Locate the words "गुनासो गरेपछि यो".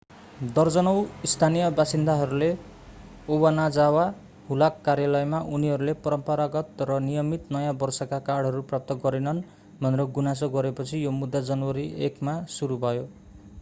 10.13-11.13